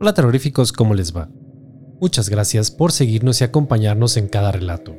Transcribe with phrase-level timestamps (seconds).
[0.00, 1.28] Hola terroríficos, ¿cómo les va?
[2.00, 4.94] Muchas gracias por seguirnos y acompañarnos en cada relato.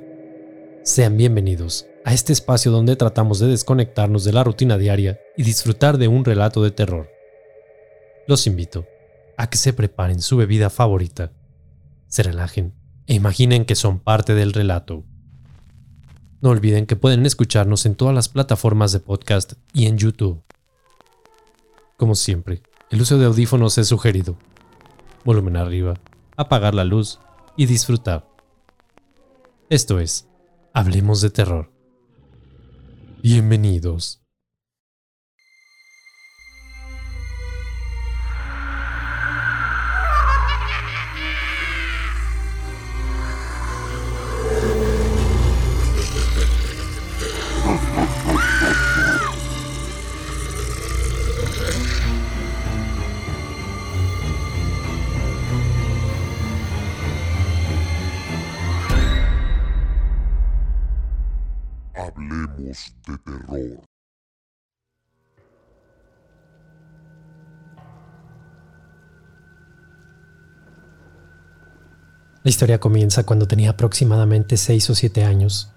[0.84, 6.00] Sean bienvenidos a este espacio donde tratamos de desconectarnos de la rutina diaria y disfrutar
[6.00, 7.08] de un relato de terror.
[8.28, 8.88] Los invito
[9.38, 11.32] a que se preparen su bebida favorita,
[12.08, 12.74] se relajen
[13.08, 15.06] e imaginen que son parte del relato.
[16.42, 20.44] No olviden que pueden escucharnos en todas las plataformas de podcast y en YouTube.
[21.96, 24.38] Como siempre, el uso de audífonos es sugerido
[25.30, 25.94] volumen arriba,
[26.38, 27.20] apagar la luz
[27.56, 28.28] y disfrutar.
[29.70, 30.28] Esto es,
[30.74, 31.72] Hablemos de Terror.
[33.22, 34.19] Bienvenidos.
[62.70, 62.76] De
[63.26, 63.84] terror.
[72.44, 75.74] La historia comienza cuando tenía aproximadamente 6 o 7 años.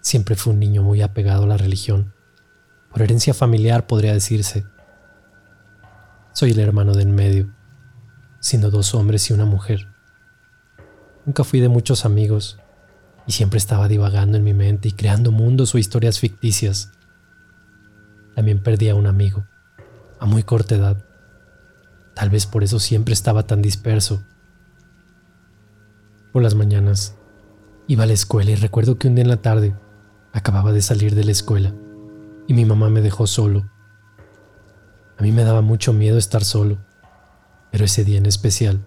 [0.00, 2.14] Siempre fue un niño muy apegado a la religión.
[2.92, 4.64] Por herencia familiar podría decirse.
[6.32, 7.52] Soy el hermano de en medio,
[8.38, 9.88] siendo dos hombres y una mujer.
[11.26, 12.59] Nunca fui de muchos amigos,
[13.30, 16.90] y siempre estaba divagando en mi mente y creando mundos o historias ficticias.
[18.34, 19.46] También perdí a un amigo,
[20.18, 21.04] a muy corta edad.
[22.16, 24.24] Tal vez por eso siempre estaba tan disperso.
[26.32, 27.14] Por las mañanas
[27.86, 29.76] iba a la escuela y recuerdo que un día en la tarde
[30.32, 31.72] acababa de salir de la escuela
[32.48, 33.70] y mi mamá me dejó solo.
[35.18, 36.78] A mí me daba mucho miedo estar solo,
[37.70, 38.80] pero ese día en especial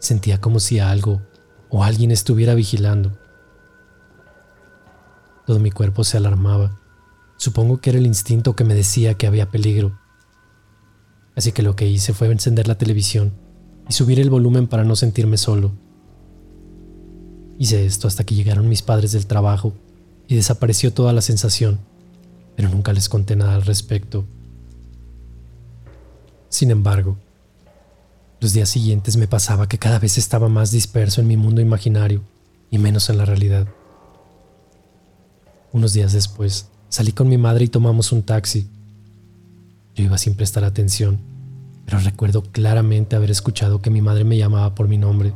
[0.00, 1.22] sentía como si algo
[1.68, 3.16] o alguien estuviera vigilando.
[5.48, 6.78] Todo mi cuerpo se alarmaba.
[7.38, 9.98] Supongo que era el instinto que me decía que había peligro.
[11.34, 13.32] Así que lo que hice fue encender la televisión
[13.88, 15.72] y subir el volumen para no sentirme solo.
[17.56, 19.72] Hice esto hasta que llegaron mis padres del trabajo
[20.26, 21.78] y desapareció toda la sensación,
[22.54, 24.26] pero nunca les conté nada al respecto.
[26.50, 27.16] Sin embargo,
[28.38, 32.20] los días siguientes me pasaba que cada vez estaba más disperso en mi mundo imaginario
[32.70, 33.66] y menos en la realidad.
[35.72, 38.68] Unos días después, salí con mi madre y tomamos un taxi.
[39.94, 41.18] Yo iba sin prestar atención,
[41.84, 45.34] pero recuerdo claramente haber escuchado que mi madre me llamaba por mi nombre.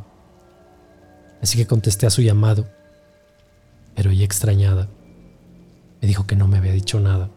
[1.43, 2.67] Así que contesté a su llamado,
[3.95, 4.89] pero ella extrañada
[6.01, 7.31] me dijo que no me había dicho nada.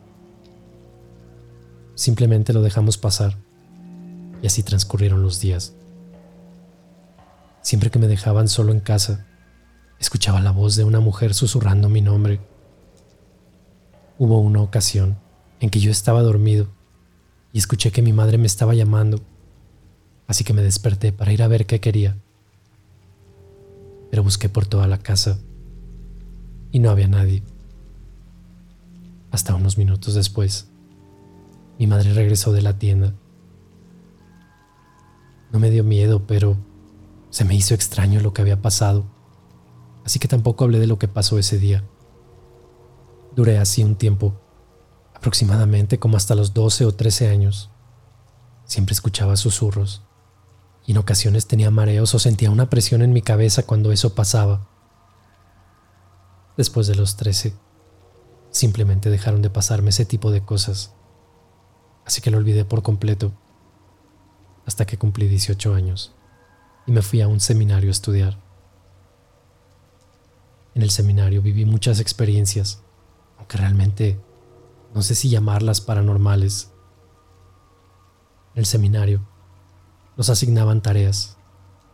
[1.95, 3.37] Simplemente lo dejamos pasar
[4.41, 5.73] y así transcurrieron los días.
[7.61, 9.25] Siempre que me dejaban solo en casa,
[9.99, 12.39] escuchaba la voz de una mujer susurrando mi nombre.
[14.17, 15.17] Hubo una ocasión
[15.59, 16.67] en que yo estaba dormido
[17.51, 19.19] y escuché que mi madre me estaba llamando,
[20.27, 22.17] así que me desperté para ir a ver qué quería.
[24.09, 25.37] Pero busqué por toda la casa
[26.71, 27.43] y no había nadie.
[29.31, 30.69] Hasta unos minutos después,
[31.77, 33.13] mi madre regresó de la tienda.
[35.51, 36.55] No me dio miedo, pero
[37.31, 39.05] se me hizo extraño lo que había pasado,
[40.05, 41.83] así que tampoco hablé de lo que pasó ese día.
[43.35, 44.39] Duré así un tiempo,
[45.13, 47.69] aproximadamente como hasta los 12 o 13 años.
[48.63, 50.03] Siempre escuchaba susurros
[50.85, 54.67] y en ocasiones tenía mareos o sentía una presión en mi cabeza cuando eso pasaba.
[56.55, 57.53] Después de los 13,
[58.51, 60.93] simplemente dejaron de pasarme ese tipo de cosas,
[62.05, 63.33] así que lo olvidé por completo,
[64.65, 66.13] hasta que cumplí 18 años
[66.87, 68.39] y me fui a un seminario a estudiar.
[70.73, 72.84] En el seminario viví muchas experiencias
[73.37, 74.19] aunque realmente
[74.93, 76.71] no sé si llamarlas paranormales.
[78.53, 79.27] En el seminario
[80.15, 81.37] nos asignaban tareas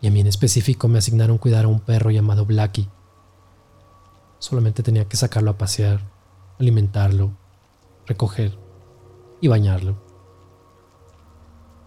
[0.01, 2.89] y a mí en específico me asignaron cuidar a un perro llamado Blackie.
[4.39, 6.01] Solamente tenía que sacarlo a pasear,
[6.59, 7.31] alimentarlo,
[8.05, 8.57] recoger
[9.41, 9.97] y bañarlo.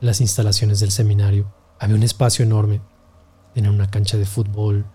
[0.00, 2.80] En las instalaciones del seminario había un espacio enorme.
[3.54, 4.86] Tenía una cancha de fútbol,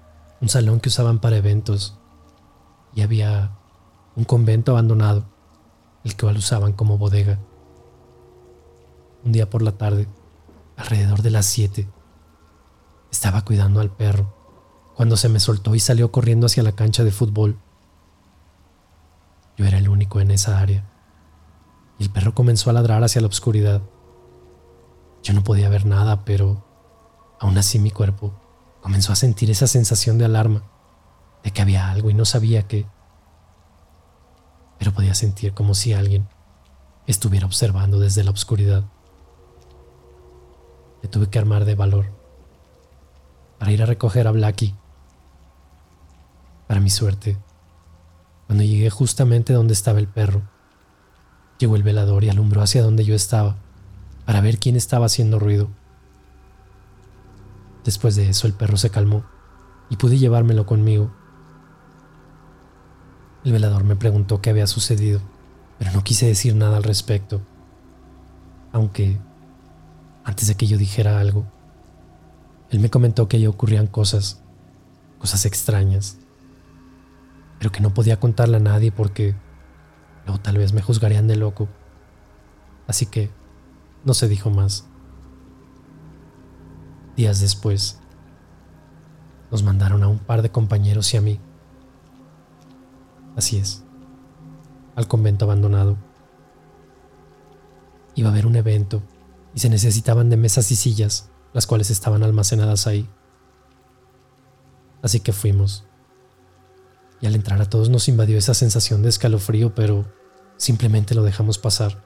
[0.41, 1.97] un salón que usaban para eventos
[2.93, 3.58] y había
[4.15, 5.25] un convento abandonado,
[6.03, 7.39] el que usaban como bodega.
[9.23, 10.07] Un día por la tarde,
[10.77, 11.87] alrededor de las 7,
[13.11, 14.35] estaba cuidando al perro
[14.95, 17.57] cuando se me soltó y salió corriendo hacia la cancha de fútbol.
[19.57, 20.89] Yo era el único en esa área
[21.97, 23.81] y el perro comenzó a ladrar hacia la oscuridad.
[25.23, 26.69] Yo no podía ver nada, pero
[27.39, 28.33] Aún así mi cuerpo
[28.81, 30.63] comenzó a sentir esa sensación de alarma,
[31.43, 32.85] de que había algo y no sabía qué.
[34.79, 36.27] Pero podía sentir como si alguien
[37.05, 38.85] estuviera observando desde la oscuridad.
[41.03, 42.07] Me tuve que armar de valor
[43.59, 44.75] para ir a recoger a Blackie.
[46.67, 47.37] Para mi suerte,
[48.47, 50.41] cuando llegué justamente donde estaba el perro,
[51.59, 53.57] llegó el velador y alumbró hacia donde yo estaba
[54.25, 55.69] para ver quién estaba haciendo ruido.
[57.83, 59.23] Después de eso el perro se calmó
[59.89, 61.11] y pude llevármelo conmigo.
[63.43, 65.21] El velador me preguntó qué había sucedido,
[65.77, 67.41] pero no quise decir nada al respecto.
[68.73, 69.17] Aunque,
[70.25, 71.45] antes de que yo dijera algo,
[72.69, 74.41] él me comentó que ahí ocurrían cosas,
[75.19, 76.17] cosas extrañas,
[77.57, 79.35] pero que no podía contarle a nadie porque
[80.25, 81.69] luego tal vez me juzgarían de loco.
[82.87, 83.31] Así que
[84.03, 84.85] no se dijo más.
[87.15, 87.99] Días después,
[89.49, 91.39] nos mandaron a un par de compañeros y a mí.
[93.39, 93.83] Así es,
[94.95, 95.95] al convento abandonado.
[98.15, 99.01] Iba a haber un evento
[99.55, 103.07] y se necesitaban de mesas y sillas, las cuales estaban almacenadas ahí.
[105.01, 105.85] Así que fuimos.
[107.21, 110.05] Y al entrar a todos nos invadió esa sensación de escalofrío, pero
[110.57, 112.03] simplemente lo dejamos pasar.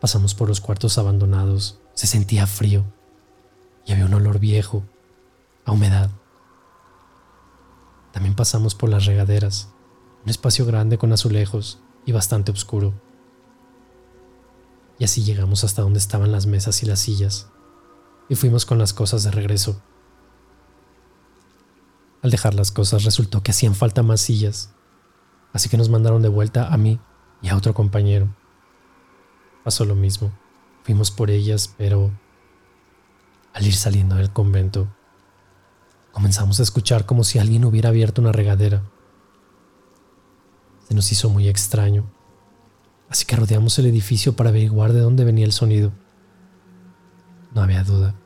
[0.00, 1.80] Pasamos por los cuartos abandonados.
[1.92, 2.86] Se sentía frío
[3.84, 4.84] y había un olor viejo,
[5.66, 6.08] a humedad.
[8.18, 9.68] También pasamos por las regaderas,
[10.24, 12.92] un espacio grande con azulejos y bastante oscuro.
[14.98, 17.48] Y así llegamos hasta donde estaban las mesas y las sillas,
[18.28, 19.80] y fuimos con las cosas de regreso.
[22.20, 24.72] Al dejar las cosas resultó que hacían falta más sillas,
[25.52, 26.98] así que nos mandaron de vuelta a mí
[27.40, 28.34] y a otro compañero
[29.62, 30.32] pasó lo mismo.
[30.82, 32.10] Fuimos por ellas, pero
[33.54, 34.88] al ir saliendo del convento,
[36.18, 38.82] comenzamos a escuchar como si alguien hubiera abierto una regadera.
[40.88, 42.10] Se nos hizo muy extraño,
[43.08, 45.92] así que rodeamos el edificio para averiguar de dónde venía el sonido.
[47.54, 48.16] No había duda.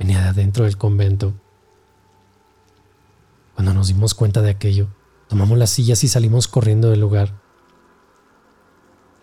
[0.00, 1.32] Venía de adentro del convento.
[3.54, 4.88] Cuando nos dimos cuenta de aquello,
[5.28, 7.40] tomamos las sillas y salimos corriendo del lugar.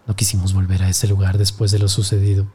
[0.08, 2.48] No quisimos volver a ese lugar después de lo sucedido.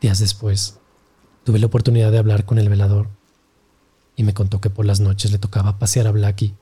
[0.00, 0.78] Días después,
[1.44, 3.08] tuve la oportunidad de hablar con el velador
[4.16, 6.54] y me contó que por las noches le tocaba pasear a Blackie.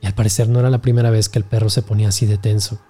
[0.00, 2.38] Y al parecer no era la primera vez que el perro se ponía así de
[2.38, 2.80] tenso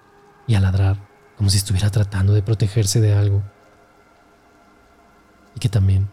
[0.47, 1.07] y a ladrar
[1.37, 3.43] como si estuviera tratando de protegerse de algo.
[5.55, 6.09] Y que también,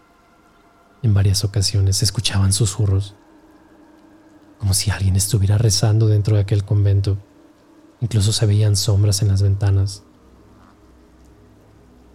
[1.02, 3.14] en varias ocasiones, se escuchaban susurros,
[4.58, 7.16] como si alguien estuviera rezando dentro de aquel convento.
[8.00, 10.02] Incluso se veían sombras en las ventanas.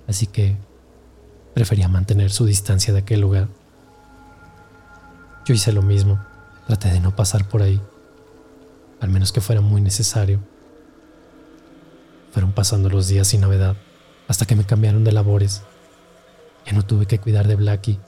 [0.07, 0.57] Así que
[1.60, 3.50] prefería mantener su distancia de aquel lugar.
[5.46, 6.18] Yo hice lo mismo.
[6.68, 7.82] Traté de no pasar por ahí,
[9.02, 10.40] al menos que fuera muy necesario.
[12.32, 13.76] Fueron pasando los días sin novedad,
[14.30, 15.64] hasta que me cambiaron de labores.
[16.66, 18.00] Ya no tuve que cuidar de Blackie.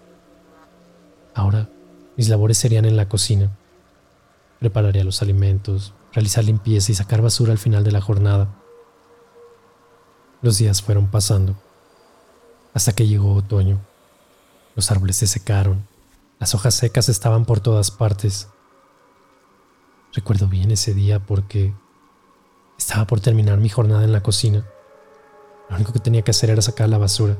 [1.34, 1.68] Ahora
[2.16, 3.52] mis labores serían en la cocina.
[4.62, 8.48] Prepararía los alimentos, realizar limpieza y sacar basura al final de la jornada.
[10.42, 11.58] Los días fueron pasando,
[12.74, 13.80] hasta que llegó otoño.
[14.76, 15.86] Los árboles se secaron,
[16.42, 18.48] las hojas secas estaban por todas partes.
[20.14, 21.74] Recuerdo bien ese día porque
[22.78, 24.66] estaba por terminar mi jornada en la cocina.
[25.70, 27.38] Lo único que tenía que hacer era sacar la basura.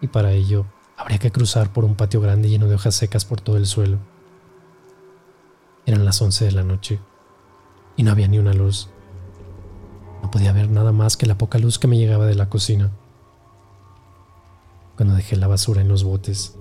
[0.00, 0.64] Y para ello
[0.96, 3.98] habría que cruzar por un patio grande lleno de hojas secas por todo el suelo.
[5.84, 6.98] Eran las 11 de la noche
[7.96, 8.88] y no había ni una luz.
[10.22, 12.90] No podía ver nada más que la poca luz que me llegaba de la cocina.
[14.98, 16.56] Cuando dejé la basura en los botes,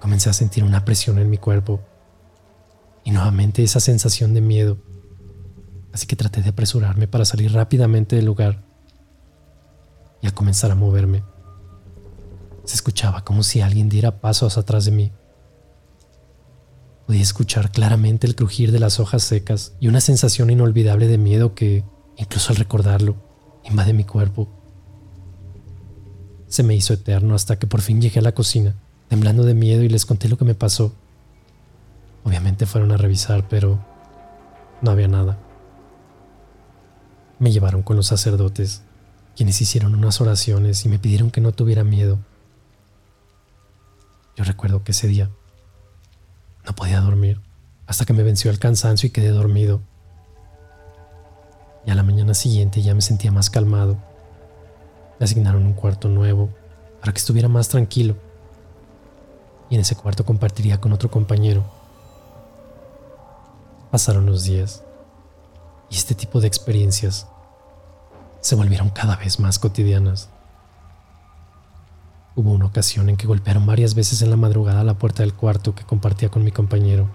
[0.00, 1.80] comencé a sentir una presión en mi cuerpo
[3.04, 4.78] y nuevamente esa sensación de miedo.
[5.92, 8.64] Así que traté de apresurarme para salir rápidamente del lugar
[10.20, 11.22] y a comenzar a moverme.
[12.64, 15.12] Se escuchaba como si alguien diera pasos atrás de mí.
[17.06, 21.54] Podía escuchar claramente el crujir de las hojas secas y una sensación inolvidable de miedo
[21.54, 21.84] que,
[22.16, 23.14] incluso al recordarlo,
[23.62, 24.65] invade mi cuerpo.
[26.48, 28.74] Se me hizo eterno hasta que por fin llegué a la cocina,
[29.08, 30.92] temblando de miedo y les conté lo que me pasó.
[32.24, 33.84] Obviamente fueron a revisar, pero
[34.82, 35.38] no había nada.
[37.38, 38.82] Me llevaron con los sacerdotes,
[39.36, 42.18] quienes hicieron unas oraciones y me pidieron que no tuviera miedo.
[44.36, 45.30] Yo recuerdo que ese día
[46.64, 47.40] no podía dormir
[47.86, 49.80] hasta que me venció el cansancio y quedé dormido.
[51.86, 53.96] Y a la mañana siguiente ya me sentía más calmado.
[55.18, 56.50] Le asignaron un cuarto nuevo
[57.00, 58.16] para que estuviera más tranquilo.
[59.70, 61.64] Y en ese cuarto compartiría con otro compañero.
[63.90, 64.82] Pasaron los días
[65.90, 67.26] y este tipo de experiencias
[68.40, 70.28] se volvieron cada vez más cotidianas.
[72.34, 75.74] Hubo una ocasión en que golpearon varias veces en la madrugada la puerta del cuarto
[75.74, 77.08] que compartía con mi compañero.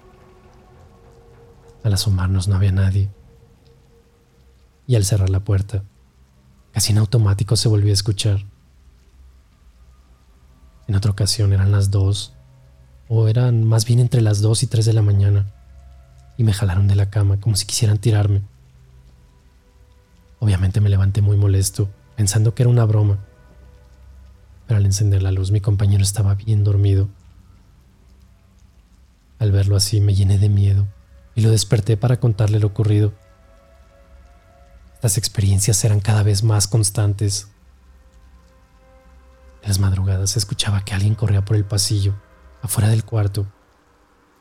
[1.84, 3.10] Al asomarnos no había nadie.
[4.88, 5.84] Y al cerrar la puerta,
[6.74, 8.46] casi en automático se volvió a escuchar.
[10.88, 12.34] En otra ocasión eran las dos,
[13.08, 15.46] o eran más bien entre las dos y tres de la mañana,
[16.38, 18.42] y me jalaron de la cama como si quisieran tirarme.
[20.40, 23.20] Obviamente me levanté muy molesto, pensando que era una broma.
[24.68, 27.10] Pero al encender la luz mi compañero estaba bien dormido.
[29.38, 30.88] Al verlo así me llené de miedo
[31.36, 33.14] y lo desperté para contarle lo ocurrido.
[35.02, 37.48] Estas experiencias eran cada vez más constantes.
[39.64, 42.14] En las madrugadas se escuchaba que alguien corría por el pasillo,
[42.62, 43.48] afuera del cuarto,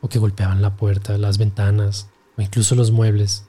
[0.02, 3.46] o que golpeaban la puerta, las ventanas o incluso los muebles.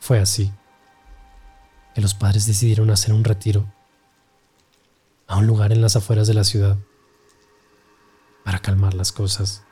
[0.00, 0.50] Fue así
[1.94, 3.70] que los padres decidieron hacer un retiro
[5.26, 6.78] a un lugar en las afueras de la ciudad
[8.46, 9.62] para calmar las cosas.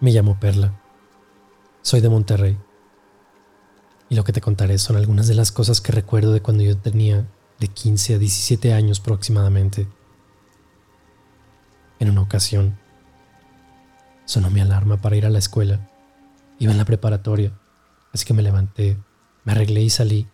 [0.00, 0.80] Me llamo Perla.
[1.82, 2.58] Soy de Monterrey.
[4.08, 6.76] Y lo que te contaré son algunas de las cosas que recuerdo de cuando yo
[6.76, 7.28] tenía
[7.58, 9.86] de 15 a 17 años aproximadamente.
[11.98, 12.78] En una ocasión,
[14.30, 15.90] Sonó mi alarma para ir a la escuela.
[16.60, 17.52] Iba en la preparatoria,
[18.12, 18.96] así que me levanté,
[19.42, 20.28] me arreglé y salí.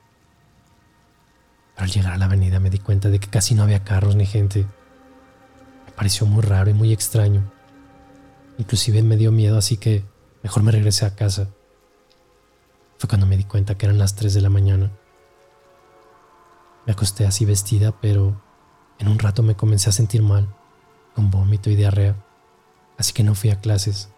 [1.74, 4.14] Pero al llegar a la avenida me di cuenta de que casi no había carros
[4.14, 4.66] ni gente.
[5.86, 7.50] Me pareció muy raro y muy extraño.
[8.58, 10.04] Inclusive me dio miedo, así que
[10.42, 11.48] mejor me regresé a casa.
[12.98, 14.90] Fue cuando me di cuenta que eran las 3 de la mañana.
[16.86, 18.40] Me acosté así vestida, pero
[18.98, 20.48] en un rato me comencé a sentir mal,
[21.14, 22.16] con vómito y diarrea
[22.98, 24.08] así que no fui a clases.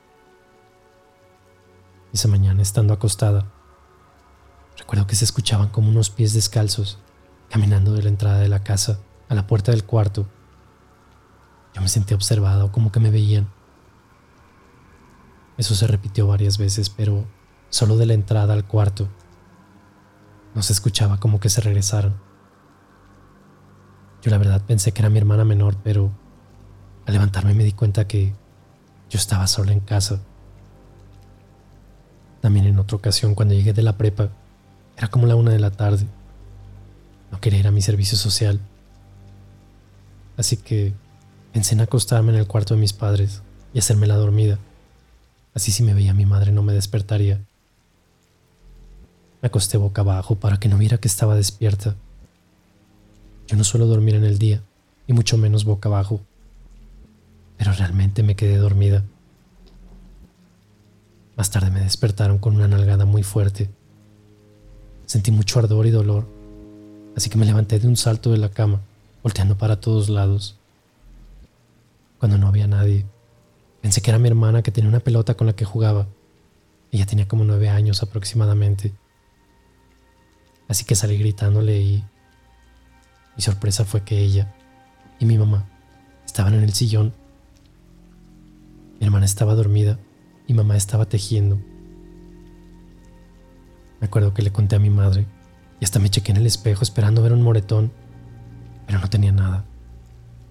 [2.12, 3.50] Esa mañana, estando acostada,
[4.78, 6.98] recuerdo que se escuchaban como unos pies descalzos
[7.50, 10.26] caminando de la entrada de la casa a la puerta del cuarto.
[11.74, 13.48] Yo me sentí observado, como que me veían.
[15.58, 17.26] Eso se repitió varias veces, pero
[17.68, 19.08] solo de la entrada al cuarto.
[20.54, 22.16] No se escuchaba como que se regresaran.
[24.22, 26.10] Yo la verdad pensé que era mi hermana menor, pero
[27.06, 28.34] al levantarme me di cuenta que
[29.10, 30.20] yo estaba solo en casa.
[32.40, 34.30] También en otra ocasión, cuando llegué de la prepa,
[34.96, 36.06] era como la una de la tarde.
[37.32, 38.60] No quería ir a mi servicio social.
[40.36, 40.94] Así que
[41.52, 43.42] pensé en acostarme en el cuarto de mis padres
[43.74, 44.58] y hacerme la dormida.
[45.58, 47.44] Así si me veía mi madre no me despertaría.
[49.42, 51.96] Me acosté boca abajo para que no viera que estaba despierta.
[53.48, 54.62] Yo no suelo dormir en el día,
[55.08, 56.20] y mucho menos boca abajo
[57.58, 59.02] pero realmente me quedé dormida.
[61.36, 63.68] Más tarde me despertaron con una nalgada muy fuerte.
[65.06, 66.24] Sentí mucho ardor y dolor,
[67.16, 68.80] así que me levanté de un salto de la cama,
[69.24, 70.56] volteando para todos lados.
[72.20, 73.04] Cuando no había nadie,
[73.88, 76.08] pensé que era mi hermana que tenía una pelota con la que jugaba.
[76.92, 78.92] Ella tenía como nueve años aproximadamente.
[80.68, 82.04] Así que salí gritándole y
[83.34, 84.54] mi sorpresa fue que ella
[85.18, 85.66] y mi mamá
[86.26, 87.14] estaban en el sillón
[89.00, 89.98] mi hermana estaba dormida
[90.46, 91.56] y mamá estaba tejiendo.
[94.00, 95.26] Me acuerdo que le conté a mi madre
[95.80, 97.90] y hasta me chequé en el espejo esperando ver un moretón,
[98.86, 99.64] pero no tenía nada.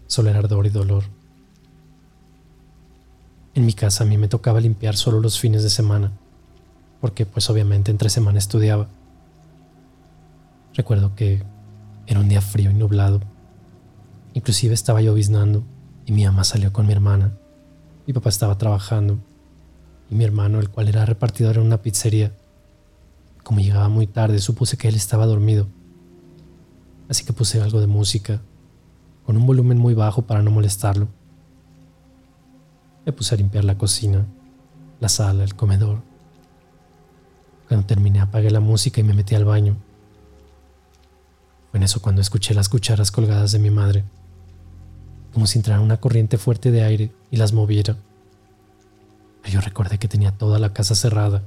[0.08, 1.03] Solo era ardor y dolor.
[3.58, 6.12] En mi casa a mí me tocaba limpiar solo los fines de semana,
[7.02, 8.88] porque pues obviamente entre semana estudiaba.
[10.76, 11.42] Recuerdo que
[12.06, 13.20] era un día frío y nublado.
[14.36, 15.64] Inclusive estaba lloviznando
[16.06, 17.34] y mi mamá salió con mi hermana
[18.08, 19.20] mi papá estaba trabajando
[20.10, 22.32] y mi hermano, el cual era repartidor en una pizzería,
[23.44, 25.68] como llegaba muy tarde, supuse que él estaba dormido.
[27.10, 28.42] Así que puse algo de música,
[29.26, 31.10] con un volumen muy bajo para no molestarlo.
[33.08, 34.28] Me puse a limpiar la cocina,
[35.00, 36.04] la sala, el comedor.
[37.68, 39.78] Cuando terminé apagué la música y me metí al baño.
[41.72, 44.06] Fue en eso cuando escuché las cucharas colgadas de mi madre
[45.38, 47.96] como si entrara una corriente fuerte de aire y las moviera.
[49.46, 51.44] yo recordé que tenía toda la casa cerrada.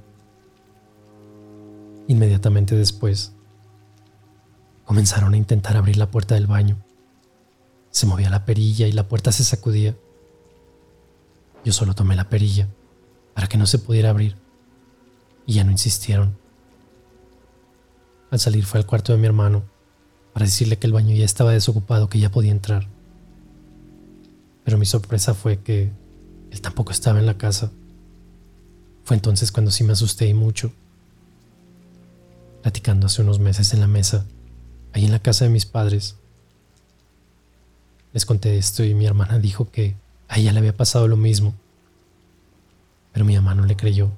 [2.06, 3.32] Inmediatamente después,
[4.84, 6.76] comenzaron a intentar abrir la puerta del baño.
[7.90, 9.96] Se movía la perilla y la puerta se sacudía.
[11.64, 12.68] Yo solo tomé la perilla
[13.34, 14.36] para que no se pudiera abrir
[15.46, 16.36] y ya no insistieron.
[18.30, 19.64] Al salir fue al cuarto de mi hermano
[20.32, 22.88] para decirle que el baño ya estaba desocupado, que ya podía entrar.
[24.64, 25.90] Pero mi sorpresa fue que
[26.50, 27.72] él tampoco estaba en la casa.
[29.04, 30.72] Fue entonces cuando sí me asusté y mucho.
[32.62, 34.26] Platicando hace unos meses en la mesa,
[34.92, 36.16] ahí en la casa de mis padres,
[38.12, 39.96] les conté esto y mi hermana dijo que
[40.30, 41.54] a ella le había pasado lo mismo.
[43.12, 44.12] Pero mi mamá no le creyó.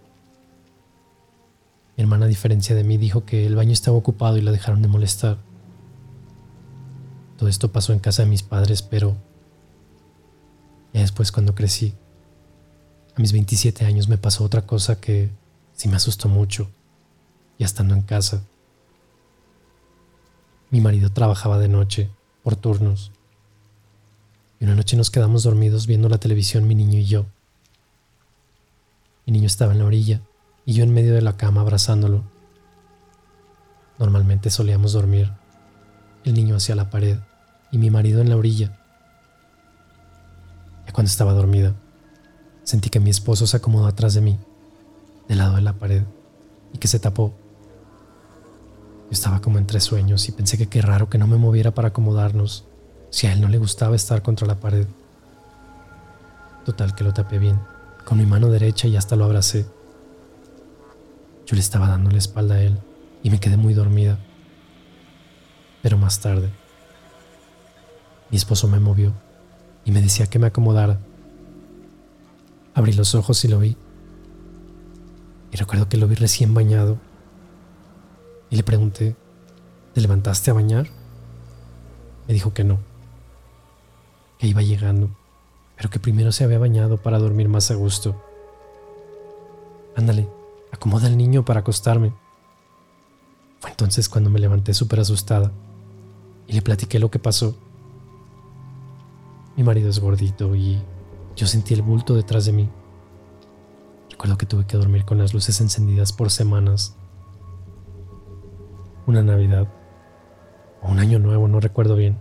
[1.97, 4.83] Mi hermana, a diferencia de mí, dijo que el baño estaba ocupado y la dejaron
[4.83, 5.39] de molestar.
[7.39, 9.17] Todo esto pasó en casa de mis padres, pero
[10.93, 11.95] ya después cuando crecí,
[13.17, 15.31] a mis 27 años me pasó otra cosa que
[15.73, 16.69] sí me asustó mucho,
[17.59, 18.43] ya estando en casa.
[20.71, 22.11] Mi marido trabajaba de noche,
[22.43, 23.13] por turnos,
[24.63, 27.27] y una noche nos quedamos dormidos viendo la televisión mi niño y yo.
[29.27, 30.21] Mi niño estaba en la orilla
[30.65, 32.23] y yo en medio de la cama abrazándolo.
[33.99, 35.33] Normalmente solíamos dormir,
[36.23, 37.19] el niño hacia la pared
[37.73, 38.79] y mi marido en la orilla.
[40.87, 41.75] Ya cuando estaba dormida,
[42.63, 44.39] sentí que mi esposo se acomodó atrás de mí,
[45.27, 46.05] del lado de la pared,
[46.73, 47.35] y que se tapó.
[49.07, 51.89] Yo estaba como entre sueños y pensé que qué raro que no me moviera para
[51.89, 52.65] acomodarnos
[53.13, 54.87] si a él no le gustaba estar contra la pared.
[56.65, 57.61] Total que lo tapé bien,
[58.07, 59.67] con mi mano derecha y hasta lo abracé.
[61.47, 62.79] Yo le estaba dando la espalda a él
[63.23, 64.19] y me quedé muy dormida.
[65.83, 66.49] Pero más tarde,
[68.31, 69.13] mi esposo me movió
[69.85, 70.99] y me decía que me acomodara.
[72.73, 73.77] Abrí los ojos y lo vi.
[75.51, 76.97] Y recuerdo que lo vi recién bañado.
[78.49, 79.17] Y le pregunté,
[79.93, 80.89] ¿te levantaste a bañar?
[82.27, 82.92] Me dijo que no
[84.47, 85.11] iba llegando,
[85.77, 88.21] pero que primero se había bañado para dormir más a gusto.
[89.97, 90.29] Ándale,
[90.73, 92.13] acomoda al niño para acostarme.
[93.61, 95.53] Fue entonces cuando me levanté súper asustada
[96.47, 97.57] y le platiqué lo que pasó.
[99.57, 100.83] Mi marido es gordito y
[101.37, 102.69] yo sentí el bulto detrás de mí.
[104.11, 106.97] Recuerdo que tuve que dormir con las luces encendidas por semanas.
[109.07, 109.69] Una Navidad
[110.81, 112.19] o un año nuevo, no recuerdo bien.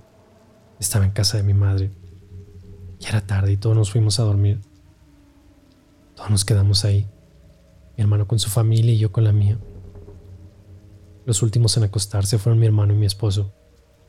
[0.79, 2.00] Estaba en casa de mi madre
[3.01, 4.61] ya era tarde y todos nos fuimos a dormir.
[6.15, 7.07] Todos nos quedamos ahí.
[7.97, 9.57] Mi hermano con su familia y yo con la mía.
[11.25, 13.51] Los últimos en acostarse fueron mi hermano y mi esposo,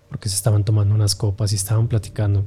[0.08, 2.44] porque se estaban tomando unas copas y estaban platicando.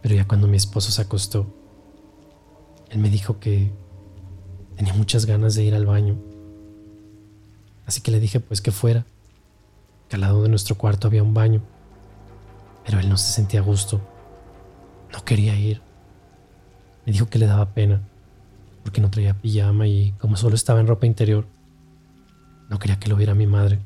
[0.00, 1.46] Pero ya cuando mi esposo se acostó,
[2.90, 3.72] él me dijo que
[4.76, 6.16] tenía muchas ganas de ir al baño.
[7.84, 9.06] Así que le dije pues que fuera,
[10.08, 11.62] que al lado de nuestro cuarto había un baño,
[12.84, 14.00] pero él no se sentía a gusto
[15.12, 15.80] no quería ir.
[17.04, 18.00] Me dijo que le daba pena,
[18.82, 21.46] porque no traía pijama y como solo estaba en ropa interior,
[22.68, 23.80] no quería que lo viera mi madre.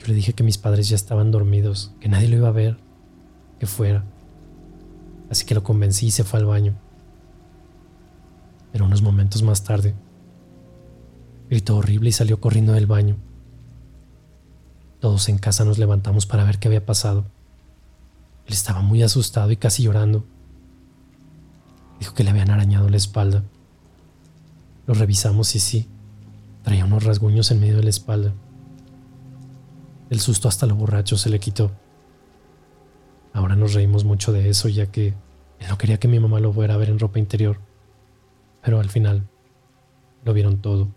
[0.00, 2.78] Yo le dije que mis padres ya estaban dormidos, que nadie lo iba a ver,
[3.58, 4.04] que fuera.
[5.30, 6.74] Así que lo convencí y se fue al baño.
[8.72, 9.94] Pero unos momentos más tarde,
[11.48, 13.16] gritó horrible y salió corriendo del baño.
[15.00, 17.24] Todos en casa nos levantamos para ver qué había pasado.
[18.50, 20.24] Él estaba muy asustado y casi llorando.
[22.00, 23.44] Dijo que le habían arañado la espalda.
[24.88, 25.88] Lo revisamos y sí,
[26.64, 28.34] traía unos rasguños en medio de la espalda.
[30.10, 31.70] El susto hasta lo borracho se le quitó.
[33.32, 35.14] Ahora nos reímos mucho de eso ya que
[35.60, 37.60] él no quería que mi mamá lo fuera a ver en ropa interior.
[38.62, 39.28] Pero al final
[40.24, 40.88] lo vieron todo.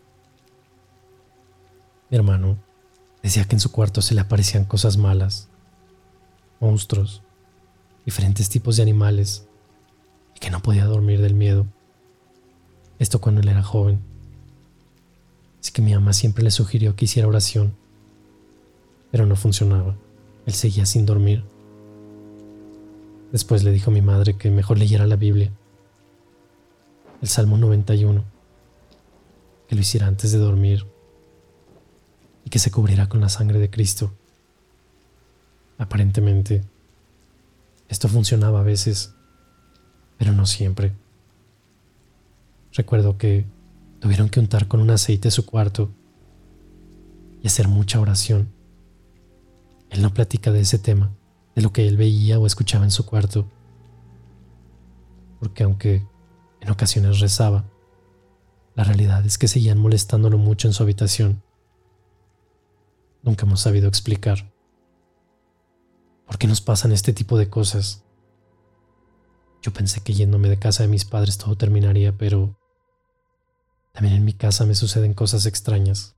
[2.09, 2.57] Mi hermano
[3.21, 5.49] decía que en su cuarto se le aparecían cosas malas,
[6.59, 7.21] monstruos,
[8.05, 9.45] diferentes tipos de animales
[10.35, 11.65] y que no podía dormir del miedo.
[12.99, 13.99] Esto cuando él era joven.
[15.59, 17.73] Así que mi mamá siempre le sugirió que hiciera oración,
[19.11, 19.95] pero no funcionaba.
[20.45, 21.43] Él seguía sin dormir.
[23.31, 25.51] Después le dijo a mi madre que mejor leyera la Biblia,
[27.21, 28.23] el Salmo 91,
[29.67, 30.85] que lo hiciera antes de dormir
[32.45, 34.11] y que se cubriera con la sangre de Cristo.
[35.77, 36.63] Aparentemente,
[37.93, 39.13] esto funcionaba a veces,
[40.17, 40.93] pero no siempre.
[42.71, 43.45] Recuerdo que
[43.99, 45.91] tuvieron que untar con un aceite su cuarto
[47.43, 48.51] y hacer mucha oración.
[49.91, 51.11] Él no platica de ese tema,
[51.53, 53.45] de lo que él veía o escuchaba en su cuarto,
[55.39, 56.03] porque aunque
[56.61, 57.63] en ocasiones rezaba,
[58.73, 61.43] la realidad es que seguían molestándolo mucho en su habitación.
[63.21, 64.51] Nunca hemos sabido explicar
[66.25, 68.03] ¿Por qué nos pasan este tipo de cosas?
[69.61, 72.57] Yo pensé que yéndome de casa de mis padres todo terminaría, pero
[73.93, 76.15] También en mi casa me suceden cosas extrañas.